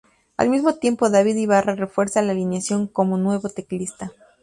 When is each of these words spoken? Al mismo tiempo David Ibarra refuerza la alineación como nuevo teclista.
Al 0.35 0.49
mismo 0.49 0.73
tiempo 0.73 1.11
David 1.11 1.35
Ibarra 1.35 1.75
refuerza 1.75 2.23
la 2.23 2.31
alineación 2.31 2.87
como 2.87 3.19
nuevo 3.19 3.49
teclista. 3.49 4.11